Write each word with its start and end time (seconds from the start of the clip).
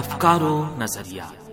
افکار 0.00 0.40
و 0.40 0.64
نظریات۔ 0.78 1.50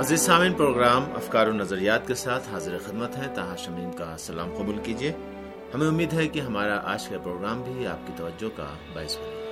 عزیز 0.00 0.20
سامعین، 0.20 0.52
پروگرام 0.52 1.04
افکار 1.14 1.46
و 1.46 1.52
نظریات 1.52 2.06
کے 2.06 2.14
ساتھ 2.14 2.48
حاضر 2.52 2.78
خدمت 2.86 3.16
ہیں 3.16 3.34
تاہا 3.34 3.56
شمیم 3.56 3.92
کا 3.92 4.16
سلام 4.18 4.54
قبول 4.54 4.78
کیجیے۔ 4.82 5.12
ہمیں 5.74 5.86
امید 5.86 6.12
ہے 6.12 6.28
کہ 6.28 6.40
ہمارا 6.40 6.80
آج 6.84 7.08
کا 7.08 7.18
پروگرام 7.18 7.62
بھی 7.62 7.86
آپ 7.86 8.06
کی 8.06 8.12
توجہ 8.16 8.56
کا 8.56 8.66
باعث 8.94 9.16
بنے۔ 9.16 9.42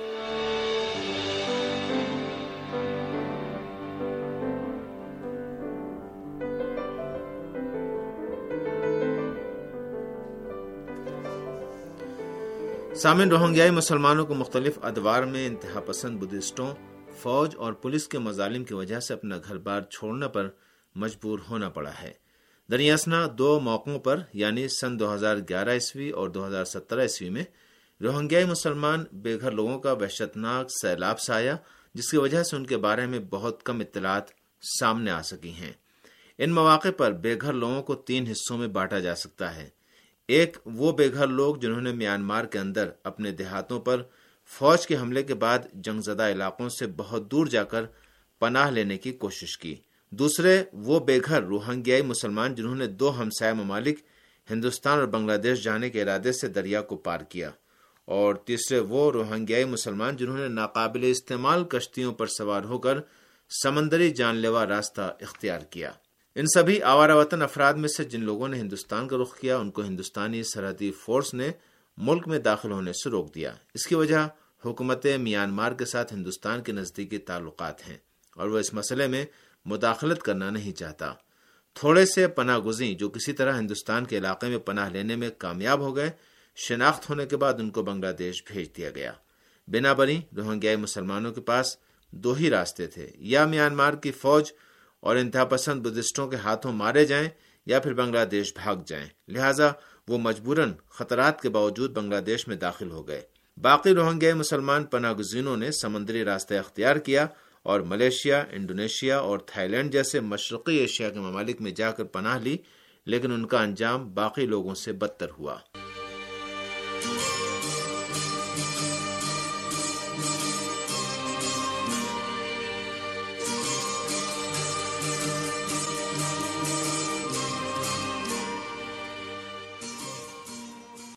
سامن 13.05 13.29
روہنگیائی 13.29 13.71
مسلمانوں 13.71 14.25
کو 14.25 14.33
مختلف 14.33 14.79
ادوار 14.81 15.23
میں 15.23 15.47
انتہا 15.47 15.79
پسند 15.79 16.23
بدھسٹوں، 16.23 16.75
فوج 17.17 17.55
اور 17.57 17.73
پولیس 17.73 18.07
کے 18.07 18.19
مظالم 18.19 18.63
کی 18.63 18.73
وجہ 18.73 18.99
سے 18.99 19.13
اپنا 19.13 19.37
گھر 19.47 19.57
بار 19.57 19.81
چھوڑنے 19.81 20.27
پر 20.27 20.49
مجبور 20.95 21.39
ہونا 21.49 21.69
پڑا 21.69 21.91
ہے۔ 22.01 22.13
دریاسنا 22.71 23.27
دو 23.37 23.59
موقعوں 23.59 23.99
پر 23.99 24.19
یعنی 24.33 24.67
سن 24.67 24.99
دو 24.99 25.13
ہزار 25.13 25.37
گیارہ 25.49 25.69
عیسوی 25.69 26.09
اور 26.09 26.29
دو 26.29 26.47
ہزار 26.47 26.65
سترہ 26.65 27.01
عیسوی 27.01 27.29
میں، 27.29 27.43
روہنگیائی 28.01 28.45
مسلمان 28.45 29.03
بے 29.11 29.39
گھر 29.41 29.51
لوگوں 29.51 29.79
کا 29.79 29.91
وحشتناک 29.91 30.67
سیلاب 30.81 31.19
سے 31.19 31.33
آیا، 31.33 31.55
جس 31.93 32.11
کی 32.11 32.17
وجہ 32.17 32.43
سے 32.43 32.55
ان 32.55 32.65
کے 32.65 32.77
بارے 32.77 33.05
میں 33.05 33.19
بہت 33.19 33.63
کم 33.63 33.79
اطلاعات 33.79 34.23
سامنے 34.79 35.11
آ 35.11 35.21
سکی 35.21 35.51
ہیں۔ 35.51 35.73
ان 36.37 36.51
مواقع 36.51 36.91
پر 36.97 37.11
بے 37.11 37.35
گھر 37.41 37.53
لوگوں 37.53 37.83
کو 37.83 37.95
تین 37.95 38.27
حصوں 38.27 38.57
میں 38.57 38.67
بانٹا 38.67 38.99
جا 38.99 39.15
سکتا 39.15 39.55
ہے۔ 39.55 39.69
ایک 40.27 40.57
وہ 40.65 40.91
بے 40.91 41.13
گھر 41.13 41.27
لوگ 41.27 41.55
جنہوں 41.55 41.81
نے 41.81 41.93
میانمار 41.93 42.45
کے 42.45 42.59
اندر 42.59 42.89
اپنے 43.03 43.31
دیہاتوں 43.31 43.79
پر 43.79 44.03
فوج 44.45 44.87
کے 44.87 44.97
حملے 44.97 45.23
کے 45.23 45.33
بعد 45.33 45.59
جنگ 45.73 46.01
زدہ 46.01 46.23
علاقوں 46.23 46.69
سے 46.69 46.87
بہت 46.97 47.31
دور 47.31 47.45
جا 47.45 47.63
کر 47.63 47.83
پناہ 48.39 48.69
لینے 48.69 48.97
کی 48.97 49.11
کوشش 49.11 49.57
کی۔ 49.57 49.75
دوسرے، 50.09 50.63
وہ 50.73 50.99
بے 50.99 51.19
گھر 51.25 51.43
روہنگیائی 51.43 52.01
مسلمان 52.01 52.55
جنہوں 52.55 52.75
نے 52.75 52.87
دو 52.87 53.21
ہمسائے 53.21 53.53
ممالک، 53.53 53.99
ہندوستان 54.51 54.99
اور 54.99 55.07
بنگلہ 55.07 55.37
دیش 55.37 55.63
جانے 55.63 55.89
کے 55.89 56.01
ارادے 56.01 56.31
سے 56.31 56.47
دریا 56.47 56.81
کو 56.81 56.97
پار 56.97 57.19
کیا۔ 57.19 57.49
اور 58.05 58.35
تیسرے، 58.35 58.79
وہ 58.79 59.11
روہنگیائی 59.11 59.65
مسلمان 59.65 60.15
جنہوں 60.15 60.37
نے 60.37 60.47
ناقابل 60.47 61.03
استعمال 61.03 61.63
کشتیوں 61.63 62.13
پر 62.13 62.27
سوار 62.27 62.63
ہو 62.63 62.77
کر 62.77 62.99
سمندری 63.63 64.09
جان 64.09 64.35
لیوا 64.35 64.65
راستہ 64.65 65.15
اختیار 65.21 65.59
کیا۔ 65.59 65.91
ان 66.35 66.45
سبھی 66.53 66.81
آوارہ 66.81 67.15
وطن 67.15 67.41
افراد 67.41 67.73
میں 67.73 67.89
سے 67.89 68.03
جن 68.03 68.23
لوگوں 68.23 68.47
نے 68.47 68.57
ہندوستان 68.59 69.07
کا 69.07 69.17
رخ 69.21 69.37
کیا، 69.39 69.57
ان 69.57 69.71
کو 69.71 69.83
ہندوستانی 69.83 70.43
سرحدی 70.43 70.91
فورس 70.91 71.33
نے 71.33 71.51
ملک 71.97 72.27
میں 72.27 72.39
داخل 72.39 72.71
ہونے 72.71 72.93
سے 72.93 73.09
روک 73.09 73.35
دیا۔ 73.35 73.53
اس 73.73 73.87
کی 73.87 73.95
وجہ 73.95 74.27
حکومت 74.65 75.05
میانمار 75.19 75.71
کے 75.71 75.85
ساتھ 75.85 76.13
ہندوستان 76.13 76.63
کے 76.63 76.71
نزدیکی 76.71 77.17
تعلقات 77.17 77.87
ہیں 77.87 77.97
اور 78.35 78.47
وہ 78.47 78.59
اس 78.59 78.73
مسئلے 78.73 79.07
میں 79.07 79.25
مداخلت 79.65 80.21
کرنا 80.23 80.49
نہیں 80.49 80.71
چاہتا۔ 80.71 81.13
تھوڑے 81.75 82.05
سے 82.05 82.27
پناہ 82.27 82.57
گزیں 82.57 82.93
جو 82.93 83.09
کسی 83.09 83.33
طرح 83.33 83.59
ہندوستان 83.59 84.05
کے 84.05 84.17
علاقے 84.17 84.47
میں 84.47 84.57
پناہ 84.57 84.89
لینے 84.89 85.15
میں 85.15 85.29
کامیاب 85.37 85.79
ہو 85.79 85.95
گئے، 85.95 86.09
شناخت 86.55 87.09
ہونے 87.09 87.25
کے 87.25 87.37
بعد 87.37 87.53
ان 87.59 87.69
کو 87.69 87.83
بنگلہ 87.83 88.11
دیش 88.11 88.43
بھیج 88.47 88.77
دیا 88.77 88.89
گیا۔ 88.89 89.13
بنا 89.67 89.93
بری 89.93 90.19
روہنگیائی 90.37 90.77
مسلمانوں 90.77 91.33
کے 91.33 91.41
پاس 91.41 91.77
دو 92.11 92.33
ہی 92.33 92.49
راستے 92.49 92.87
تھے، 92.87 93.11
یا 93.15 93.45
میانمار 93.45 93.93
کی 93.93 94.11
فوج 94.11 94.51
اور 95.05 95.15
انتہا 95.15 95.43
پسند 95.45 95.81
بدھسٹوں 95.81 96.27
کے 96.27 96.35
ہاتھوں 96.35 96.73
مارے 96.73 97.05
جائیں 97.05 97.29
یا 97.65 97.79
پھر 97.79 97.93
بنگلہ 97.93 98.25
دیش 98.25 98.53
بھاگ 98.53 98.75
جائیں۔ 98.85 99.07
لہذا 99.27 99.71
وہ 100.07 100.17
مجبوراً 100.17 100.73
خطرات 100.89 101.41
کے 101.41 101.49
باوجود 101.49 101.91
بنگلہ 101.91 102.19
دیش 102.19 102.47
میں 102.47 102.55
داخل 102.55 102.91
ہو 102.91 103.07
گئے۔ 103.07 103.21
باقی 103.61 103.93
روہنگیا 103.93 104.35
مسلمان 104.35 104.83
پناہ 104.83 105.13
گزینوں 105.13 105.57
نے 105.57 105.71
سمندری 105.71 106.23
راستہ 106.23 106.53
اختیار 106.53 106.95
کیا 106.95 107.27
اور 107.63 107.79
ملیشیا، 107.79 108.43
انڈونیشیا 108.51 109.17
اور 109.19 109.39
تھائی 109.39 109.67
لینڈ 109.67 109.91
جیسے 109.91 110.19
مشرقی 110.19 110.77
ایشیا 110.77 111.09
کے 111.09 111.19
ممالک 111.19 111.61
میں 111.61 111.71
جا 111.71 111.91
کر 111.91 112.03
پناہ 112.03 112.37
لی، 112.39 112.57
لیکن 113.05 113.31
ان 113.31 113.45
کا 113.45 113.61
انجام 113.61 114.13
باقی 114.13 114.45
لوگوں 114.45 114.75
سے 114.75 114.91
بدتر 114.91 115.27
ہوا۔ 115.39 115.55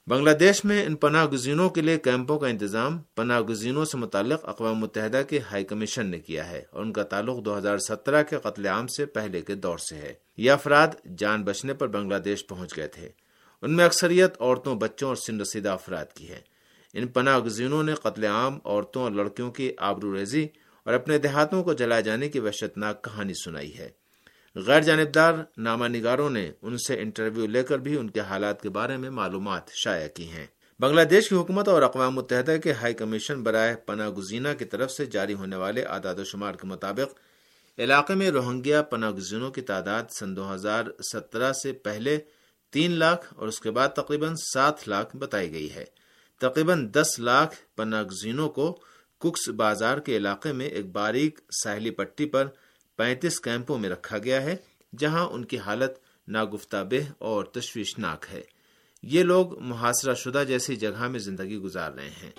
بنگلہ 0.08 0.30
دیش 0.30 0.64
میں 0.64 0.86
ان 0.86 0.96
پناہ 0.96 1.26
گزینوں 1.26 1.70
کے 1.70 1.80
لیے 1.80 1.98
کیمپوں 1.98 2.38
کا 2.38 2.46
انتظام 2.46 2.98
پناہ 2.98 3.40
گزینوں 3.40 3.84
سے 3.84 3.98
متعلق 3.98 4.48
اقوام 4.48 4.78
متحدہ 4.78 5.22
کے 5.28 5.38
ہائی 5.38 5.64
کمیشن 5.64 6.06
نے 6.06 6.18
کیا 6.18 6.50
ہے 6.50 6.62
اور 6.70 6.82
ان 6.82 6.92
کا 6.92 7.02
تعلق 7.02 7.44
دو 7.44 7.58
ہزار 7.58 7.78
سترہ 7.78 8.22
کے 8.22 8.36
قتل 8.42 8.66
عام 8.66 8.86
سے 8.86 9.06
پہلے 9.06 9.40
کے 9.40 9.54
دور 9.54 9.78
سے 9.78 9.96
ہے۔ 9.96 10.14
یہ 10.36 10.50
افراد 10.50 10.88
جان 11.16 11.44
بچنے 11.44 11.74
پر 11.74 11.86
بنگلہ 11.86 12.18
دیش 12.18 12.46
پہنچ 12.46 12.76
گئے 12.76 12.86
تھے۔ 12.86 13.08
ان 13.62 13.76
میں 13.76 13.84
اکثریت 13.84 14.34
عورتوں، 14.40 14.74
بچوں 14.74 15.08
اور 15.08 15.16
سن 15.16 15.40
رسیدہ 15.40 15.68
افراد 15.68 16.06
کی 16.14 16.28
ہے 16.28 16.40
ان 16.94 17.06
پناہ 17.06 17.38
گزینوں 17.38 17.82
نے 17.82 17.94
قتل 17.94 18.24
عام 18.24 18.58
عورتوں 18.64 19.02
اور 19.02 19.10
لڑکیوں 19.10 19.50
کی 19.50 19.72
آبرو 19.78 20.16
ریزی 20.16 20.46
اور 20.84 20.94
اپنے 20.94 21.18
دیہاتوں 21.18 21.64
کو 21.64 21.72
جلائے 21.72 22.02
جانے 22.02 22.28
کی 22.28 22.38
وحشتناک 22.38 23.04
کہانی 23.04 23.34
سنائی 23.34 23.78
ہے۔ 23.78 23.88
غیر 24.54 24.80
جانبدار 24.80 25.34
نامہ 25.56 25.84
نگاروں 25.84 26.30
نے 26.30 26.52
ان 26.62 26.78
سے 26.78 27.00
انٹرویو 27.00 27.46
لے 27.46 27.62
کر 27.62 27.78
بھی 27.78 27.96
ان 27.96 28.10
کے 28.10 28.20
حالات 28.20 28.62
کے 28.62 28.68
بارے 28.68 28.96
میں 28.96 29.10
معلومات 29.10 29.70
شائع 29.70 30.08
کی 30.08 30.28
ہیں۔ 30.28 30.46
بنگلہ 30.80 31.02
دیش 31.02 31.28
کی 31.28 31.34
حکومت 31.34 31.68
اور 31.68 31.82
اقوام 31.82 32.14
متحدہ 32.14 32.56
کے 32.64 32.72
ہائی 32.72 32.94
کمیشن 32.94 33.42
برائے 33.42 33.76
پناہ 33.76 34.08
گزینہ 34.08 34.48
کی 34.58 34.64
طرف 34.64 34.90
سے 34.90 35.06
جاری 35.06 35.34
ہونے 35.34 35.56
والے 35.56 35.82
اعداد 35.82 36.14
و 36.14 36.24
شمار 36.24 36.54
کے 36.54 36.66
مطابق 36.66 37.14
علاقے 37.78 38.14
میں 38.14 38.30
روہنگیا 38.30 38.82
پناہ 38.82 39.10
گزینوں 39.10 39.50
کی 39.50 39.60
تعداد 39.60 40.04
سن 40.10 40.36
دو 40.36 40.54
ہزار 40.54 40.84
سترہ 41.12 41.52
سے 41.52 41.72
پہلے 41.72 42.18
تین 42.70 42.90
لاکھ 42.90 43.34
اور 43.36 43.48
اس 43.48 43.60
کے 43.60 43.70
بعد 43.70 43.88
تقریباً 43.88 44.34
سات 44.52 44.88
لاکھ 44.88 45.16
بتائی 45.16 45.52
گئی 45.52 45.74
ہے۔ 45.74 45.84
تقریباً 46.40 46.92
دس 46.92 47.18
لاکھ 47.18 47.56
پناہ 47.76 48.02
گزینوں 48.02 48.48
کو 48.48 48.80
ککس 49.18 49.48
بازار 49.48 49.98
کے 49.98 50.16
علاقے 50.16 50.52
میں 50.52 50.66
ایک 50.66 50.92
باریک 50.92 51.40
ساحلی 51.64 51.90
پٹی 51.90 52.26
پر 52.26 52.46
پینتیس 52.98 53.40
کیمپوں 53.40 53.78
میں 53.78 53.90
رکھا 53.90 54.18
گیا 54.18 54.42
ہے، 54.42 54.56
جہاں 54.98 55.26
ان 55.26 55.44
کی 55.44 55.58
حالت 55.58 55.92
ناگفتہ 56.28 56.76
بہ 56.90 57.12
اور 57.18 57.44
تشویشناک 57.44 58.26
ہے۔ 58.32 58.40
یہ 59.02 59.22
لوگ 59.22 59.60
محاصرہ 59.60 60.14
شدہ 60.14 60.44
جیسی 60.48 60.76
جگہ 60.76 61.08
میں 61.08 61.20
زندگی 61.20 61.58
گزار 61.58 61.92
رہے 61.92 62.10
ہیں۔ 62.10 62.30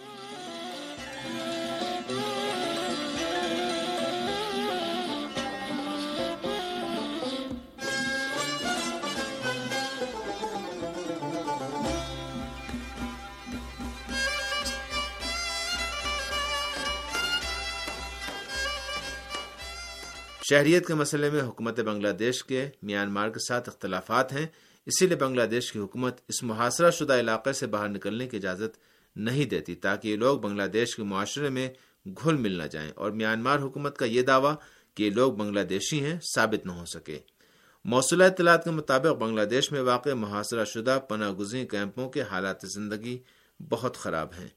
شہریت 20.50 20.88
کے 20.88 20.94
مسئلے 20.94 21.30
میں 21.30 21.42
حکومت 21.42 21.80
بنگلہ 21.80 22.12
دیش 22.12 22.44
کے 22.44 22.70
میانمار 22.84 23.30
کے 23.30 23.40
ساتھ 23.48 23.70
اختلافات 23.70 24.34
ہیں، 24.34 24.48
اسی 24.86 25.08
لیے 25.08 25.16
بنگلہ 25.16 25.44
دیش 25.44 25.72
کی 25.72 25.80
حکومت 25.80 26.18
اس 26.28 26.44
محاصرہ 26.44 26.92
شدہ 26.92 27.14
علاقے 27.14 27.54
سے 27.54 27.68
باہر 27.68 27.88
نکلنے 27.88 28.28
کی 28.28 28.38
اجازت 28.38 28.78
نہیں 29.16 29.46
دیتی 29.46 29.76
تاکہ 29.76 30.08
یہ 30.08 30.16
لوگ 30.16 30.40
بنگلہ 30.40 30.64
دیش 30.64 30.96
کے 30.96 31.04
معاشرے 31.04 31.50
میں 31.50 31.69
گھل 32.06 32.38
مل 32.38 32.51
نہ 32.51 32.63
جائیں۔ 32.63 32.92
اور 32.96 33.12
میانمار 33.12 33.60
حکومت 33.60 33.98
کا 33.98 34.06
یہ 34.06 34.22
دعویٰ 34.22 34.56
کہ 34.96 35.04
یہ 35.04 35.10
لوگ 35.10 35.34
بنگلہ 35.34 35.60
دیشی 35.60 36.06
ہیں 36.06 36.19
ثابت 36.36 36.66
نہ 36.66 36.72
ہو 36.72 36.86
سکے۔ 36.86 37.19
موصولہ 37.86 38.24
اطلاعات 38.24 38.63
کے 38.63 38.72
مطابق 38.72 39.22
بنگلہ 39.22 39.46
دیش 39.46 39.72
میں 39.72 39.81
واقع 39.81 40.10
محاصرہ 40.10 40.66
شدہ 40.66 41.00
پناہ 41.10 41.31
گزین 41.31 41.68
کیمپوں 41.68 42.10
کے 42.10 42.22
حالات 42.22 42.57
زندگی 42.75 43.18
بہت 43.69 43.98
خراب 43.98 44.28
ہیں۔ 44.40 44.48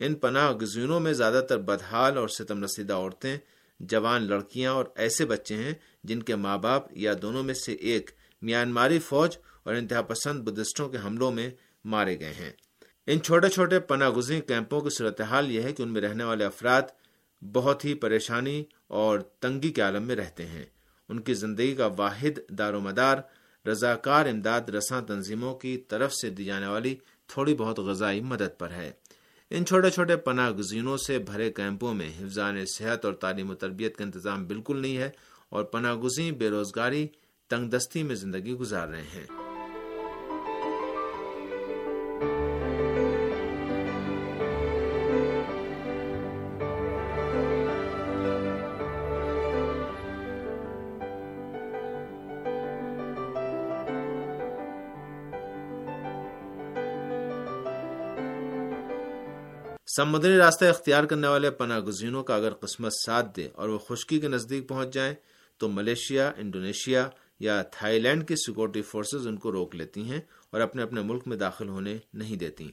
ان 0.00 0.14
پناہ 0.14 0.52
گزینوں 0.52 1.00
میں 1.00 1.12
زیادہ 1.12 1.40
تر 1.48 1.58
بدحال 1.58 2.18
اور 2.18 2.28
ستم 2.28 2.64
رسیدہ 2.64 2.94
عورتیں 2.94 3.38
جوان 3.80 4.22
لڑکیاں 4.22 4.72
اور 4.72 4.84
ایسے 4.94 5.26
بچے 5.26 5.54
ہیں 5.54 5.72
جن 6.04 6.22
کے 6.22 6.36
ماں 6.36 6.58
باپ 6.58 6.82
یا 6.90 7.14
دونوں 7.22 7.42
میں 7.42 7.54
سے 7.54 7.72
ایک 7.72 8.10
میانماری 8.42 8.98
فوج 8.98 9.36
اور 9.62 9.74
انتہا 9.74 10.02
پسند 10.02 10.40
بدھسٹوں 10.42 10.88
کے 10.88 10.98
حملوں 11.04 11.30
میں 11.30 11.50
مارے 11.84 12.20
گئے 12.20 12.34
ہیں۔ 12.34 12.52
ان 13.06 13.20
چھوٹے 13.20 13.48
چھوٹے 13.48 13.80
پناہ 13.80 14.10
گزین 14.10 14.40
کیمپوں 14.40 14.80
کی 14.80 14.90
صورتحال 14.90 15.50
یہ 15.50 15.62
ہے 15.62 15.72
کہ 15.72 15.82
ان 15.82 15.88
میں 15.88 16.00
رہنے 16.00 16.24
والے 16.24 16.44
افراد 16.44 16.82
بہت 17.52 17.84
ہی 17.84 17.94
پریشانی 17.94 18.64
اور 18.88 19.18
تنگی 19.18 19.72
کے 19.72 19.82
عالم 19.82 20.02
میں 20.02 20.16
رہتے 20.16 20.46
ہیں۔ 20.46 20.64
ان 21.08 21.20
کی 21.20 21.34
زندگی 21.34 21.74
کا 21.74 21.88
واحد 21.96 22.38
دار 22.48 22.74
و 22.74 22.80
مدار 22.80 23.18
رضاکار 23.68 24.26
امداد، 24.26 24.60
رساں 24.60 25.02
تنظیموں 25.02 25.54
کی 25.54 25.76
طرف 25.76 26.14
سے 26.14 26.30
دی 26.30 26.44
جانے 26.44 26.66
والی 26.66 26.96
تھوڑی 27.26 27.54
بہت 27.54 27.78
غذائی 27.78 28.20
مدد 28.20 28.58
پر 28.58 28.70
ہے۔ 28.70 28.92
ان 29.50 29.64
چھوٹے 29.66 29.90
چھوٹے 29.90 30.16
پناہ 30.16 30.50
گزینوں 30.50 30.96
سے 30.96 31.18
بھرے 31.18 31.52
کیمپوں 31.52 31.94
میں 31.94 32.08
حفظان 32.08 32.64
صحت 32.66 33.04
اور 33.04 33.14
تعلیم 33.14 33.50
و 33.50 33.54
تربیت 33.54 33.96
کا 33.96 34.04
انتظام 34.04 34.46
بالکل 34.46 34.82
نہیں 34.82 34.96
ہے 34.96 35.10
اور 35.48 35.64
پناہ 35.64 35.94
گزین 35.94 36.34
بے 36.34 36.50
روزگاری 36.50 37.06
تنگ 37.50 37.68
دستی 37.68 38.02
میں 38.02 38.14
زندگی 38.14 38.54
گزار 38.54 38.88
رہے 38.88 39.02
ہیں۔ 39.02 39.37
سمندری 59.98 60.36
راستہ 60.36 60.64
اختیار 60.64 61.04
کرنے 61.04 61.28
والے 61.28 61.50
پناہ 61.50 61.80
گزینوں 61.80 62.22
کا 62.22 62.34
اگر 62.34 62.54
قسمت 62.54 62.92
ساتھ 63.06 63.36
دے 63.36 63.48
اور 63.54 63.68
وہ 63.68 63.78
خشکی 63.78 64.20
کے 64.20 64.28
نزدیک 64.28 64.68
پہنچ 64.68 64.94
جائیں، 64.94 65.14
تو 65.58 65.68
ملیشیا، 65.68 66.32
انڈونیشیا 66.36 67.08
یا 67.40 67.62
تھائی 67.62 67.98
لینڈ 67.98 68.28
کی 68.28 68.36
سیکورٹی 68.36 68.82
فورسز 68.82 69.26
ان 69.26 69.36
کو 69.36 69.52
روک 69.52 69.74
لیتی 69.74 70.02
ہیں 70.02 70.20
اور 70.50 70.60
اپنے 70.60 70.82
اپنے 70.82 71.02
ملک 71.02 71.22
میں 71.26 71.36
داخل 71.36 71.68
ہونے 71.68 71.98
نہیں 72.14 72.36
دیتی 72.36 72.70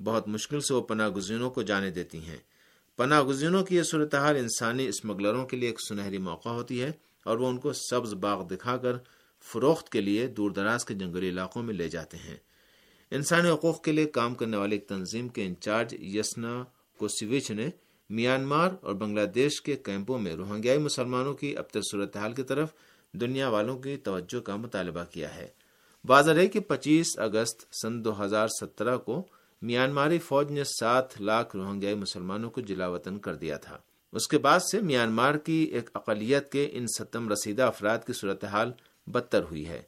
بہت 0.00 0.28
مشکل 0.28 0.60
سے 0.60 0.74
وہ 0.74 0.80
پناہ 0.80 1.08
گزینوں 1.08 1.50
کو 1.50 1.62
جانے 1.62 1.90
دیتی 1.90 2.18
ہیں۔ 2.18 2.38
پناہ 2.96 3.22
گزینوں 3.22 3.64
کی 3.64 3.76
یہ 3.76 3.82
صورتحال 3.82 4.36
انسانی 4.36 4.86
اسمگلروں 4.86 5.46
کے 5.46 5.56
لیے 5.56 5.68
ایک 5.68 5.80
سنہری 5.88 6.18
موقع 6.18 6.48
ہوتی 6.48 6.82
ہے 6.82 6.92
اور 7.24 7.36
وہ 7.36 7.48
ان 7.48 7.58
کو 7.58 7.72
سبز 7.72 8.14
باغ 8.14 8.46
دکھا 8.46 8.76
کر 8.76 8.92
فروخت 9.52 9.88
کے 9.88 10.00
لیے 10.00 10.26
دور 10.26 10.50
دراز 10.50 10.84
کے 10.84 10.94
جنگلی 10.94 11.28
علاقوں 11.28 11.62
میں 11.62 11.74
لے 11.74 11.88
جاتے 11.88 12.16
ہیں۔ 12.16 12.36
انسانی 13.14 13.50
حقوق 13.50 13.84
کے 13.84 13.92
لیے 13.92 14.04
کام 14.04 14.34
کرنے 14.34 14.56
والی 14.56 14.76
ایک 14.76 14.88
تنظیم 14.88 15.28
کے 15.28 15.46
انچارج 15.46 15.94
یسنا 16.00 16.64
کوسیوچ 16.98 17.50
نے 17.50 17.68
میانمار 18.10 18.70
اور 18.80 18.94
بنگلہ 18.94 19.26
دیش 19.26 19.62
کے 19.62 19.76
کیمپوں 19.76 20.18
میں 20.18 20.34
روہنگیائی 20.34 20.78
مسلمانوں 20.78 21.34
کی 21.34 21.56
اب 21.56 21.70
تک 21.70 21.80
صورتحال 21.90 22.32
کی 22.32 22.42
طرف 22.42 22.68
دنیا 23.12 23.48
والوں 23.48 23.78
کی 23.78 23.96
توجہ 23.96 24.40
کا 24.40 24.56
مطالبہ 24.56 25.04
کیا 25.10 25.34
ہے۔ 25.34 25.48
واضح 26.08 26.30
ہے 26.30 26.46
کہ 26.46 26.60
پچیس 26.60 27.18
اگست 27.18 27.74
سن 27.82 28.04
دو 28.04 28.24
ہزار 28.24 28.48
سترہ 28.48 28.96
کو 28.96 29.26
میانماری 29.62 30.18
فوج 30.18 30.52
نے 30.52 30.64
سات 30.64 31.20
لاکھ 31.20 31.56
روہنگیائی 31.56 31.94
مسلمانوں 31.94 32.50
کو 32.50 32.60
جلا 32.60 32.88
وطن 32.88 33.18
کر 33.18 33.34
دیا 33.34 33.56
تھا۔ 33.56 33.78
اس 34.12 34.28
کے 34.28 34.38
بعد 34.38 34.60
سے 34.60 34.80
میانمار 34.80 35.34
کی 35.34 35.62
ایک 35.72 35.90
اقلیت 35.94 36.52
کے 36.52 36.68
ان 36.72 36.86
ستم 36.86 37.28
رسیدہ 37.28 37.62
افراد 37.62 37.98
کی 38.06 38.12
صورتحال 38.12 38.72
بدتر 39.06 39.42
ہوئی 39.42 39.68
ہے۔ 39.68 39.82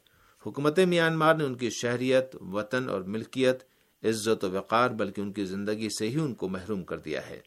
حکومت 0.47 0.79
میانمار 0.79 1.35
نے 1.35 1.43
ان 1.43 1.55
کی 1.55 1.69
شہریت، 1.69 2.35
وطن 2.41 2.89
اور 2.89 3.01
ملکیت، 3.01 3.63
عزت 4.03 4.43
و 4.43 4.51
وقار، 4.51 4.89
بلکہ 4.89 5.21
ان 5.21 5.31
کی 5.33 5.45
زندگی 5.45 5.87
سے 5.99 6.09
ہی 6.09 6.19
ان 6.19 6.33
کو 6.33 6.49
محروم 6.49 6.83
کر 6.83 6.97
دیا 6.97 7.29
ہے۔ 7.29 7.39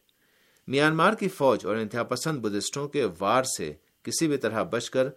میانمار 0.67 1.13
کی 1.15 1.29
فوج 1.29 1.67
اور 1.67 1.77
انتہا 1.77 2.03
پسند 2.03 2.39
بدھسٹوں 2.39 2.89
کے 2.89 3.07
وار 3.21 3.43
سے 3.43 3.73
کسی 4.03 4.29
بھی 4.29 4.37
طرح 4.37 4.63
بچ 4.63 4.91
کر 4.91 5.09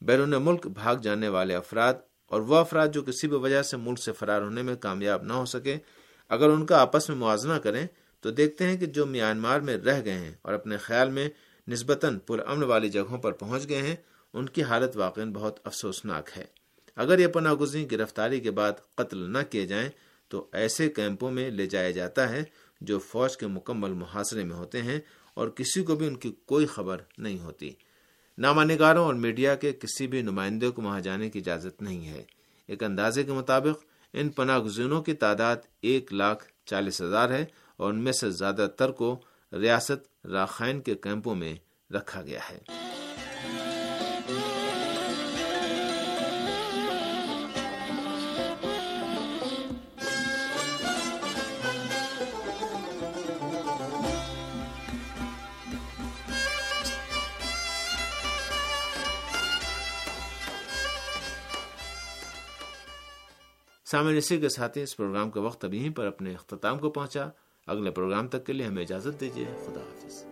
بیرون 0.00 0.30
ملک 0.30 0.66
بھاگ 0.66 0.96
جانے 0.96 1.28
والے 1.28 1.54
افراد 1.54 1.94
اور 2.26 2.40
وہ 2.40 2.56
افراد 2.56 2.88
جو 2.88 3.02
کسی 3.02 3.28
بھی 3.28 3.36
وجہ 3.36 3.62
سے 3.62 3.76
ملک 3.76 3.98
سے 3.98 4.12
فرار 4.12 4.42
ہونے 4.42 4.62
میں 4.62 4.76
کامیاب 4.76 5.22
نہ 5.22 5.32
ہو 5.32 5.44
سکے 5.44 5.76
اگر 6.28 6.48
ان 6.48 6.66
کا 6.66 6.80
آپس 6.80 7.08
میں 7.08 7.16
موازنہ 7.16 7.52
کریں، 7.52 7.86
تو 8.20 8.30
دیکھتے 8.30 8.66
ہیں 8.66 8.76
کہ 8.76 8.86
جو 8.86 9.06
میانمار 9.06 9.60
میں 9.60 9.76
رہ 9.76 10.04
گئے 10.04 10.18
ہیں 10.18 10.32
اور 10.42 10.54
اپنے 10.54 10.76
خیال 10.76 11.10
میں 11.10 11.28
نسبتاً 11.68 12.18
پرامن 12.18 12.62
والی 12.62 12.88
جگہوں 12.88 13.18
پر 13.18 13.32
پہنچ 13.32 13.68
گئے 13.68 13.82
ہیں، 13.82 13.96
ان 14.32 14.46
کی 14.46 14.62
حالت 14.62 14.96
واقع 14.96 15.20
بہت 15.32 15.60
افسوسناک 15.64 16.30
ہے۔ 16.36 16.59
اگر 17.00 17.18
یہ 17.18 17.26
پناہ 17.26 17.52
گزین 17.52 17.86
گرفتاری 17.90 18.40
کے 18.40 18.50
بعد 18.50 18.72
قتل 18.94 19.32
نہ 19.32 19.38
کیے 19.50 19.66
جائیں، 19.66 19.88
تو 20.28 20.46
ایسے 20.52 20.88
کیمپوں 20.88 21.30
میں 21.30 21.50
لے 21.50 21.66
جایا 21.66 21.90
جاتا 21.90 22.28
ہے 22.28 22.44
جو 22.80 22.98
فوج 22.98 23.36
کے 23.36 23.46
مکمل 23.46 23.92
محاصرے 23.92 24.44
میں 24.44 24.56
ہوتے 24.56 24.82
ہیں 24.82 25.00
اور 25.34 25.48
کسی 25.48 25.82
کو 25.82 25.96
بھی 25.96 26.06
ان 26.06 26.16
کی 26.16 26.32
کوئی 26.46 26.66
خبر 26.66 26.98
نہیں 27.18 27.38
ہوتی۔ 27.38 27.70
نامہ 28.38 28.72
نگاروں 28.72 29.04
اور 29.04 29.14
میڈیا 29.14 29.54
کے 29.54 29.72
کسی 29.72 30.06
بھی 30.06 30.22
نمائندے 30.22 30.70
کو 30.70 30.82
وہاں 30.82 31.00
جانے 31.00 31.30
کی 31.30 31.38
اجازت 31.38 31.82
نہیں 31.82 32.08
ہے۔ 32.08 32.24
ایک 32.66 32.82
اندازے 32.82 33.22
کے 33.22 33.32
مطابق، 33.32 33.84
ان 34.12 34.28
پناہ 34.28 34.58
گزینوں 34.58 35.02
کی 35.02 35.12
تعداد 35.12 35.56
ایک 35.80 36.12
لاکھ 36.12 36.44
چالیس 36.64 37.02
ہزار 37.02 37.30
ہے 37.30 37.44
اور 37.76 37.92
ان 37.92 37.98
میں 37.98 38.12
سے 38.12 38.30
زیادہ 38.30 38.68
تر 38.76 38.90
کو 38.90 39.20
ریاست 39.52 40.26
راخائن 40.26 40.80
کے 40.80 40.94
کیمپوں 40.94 41.34
میں 41.34 41.54
رکھا 41.92 42.22
گیا 42.22 42.40
ہے۔ 42.50 42.58
سامعین 63.90 64.16
اسی 64.16 64.40
کے 64.40 64.48
ساتھ 64.48 64.78
اس 64.78 64.96
پروگرام 64.96 65.30
کا 65.30 65.40
وقت 65.40 65.64
اب 65.64 65.74
یہیں 65.74 65.90
پر 65.90 66.06
اپنے 66.06 66.32
اختتام 66.32 66.78
کو 66.78 66.90
پہنچا۔ 66.90 67.28
اگلے 67.66 67.90
پروگرام 67.90 68.28
تک 68.28 68.46
کے 68.46 68.52
لیے 68.52 68.66
ہمیں 68.66 68.82
اجازت 68.82 69.20
دیجیے 69.20 69.44
خدا 69.44 69.80
حافظ۔ 69.80 70.24